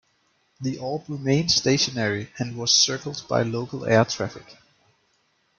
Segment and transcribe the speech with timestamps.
[0.59, 4.57] The orb remained stationary and was circled by local air traffic.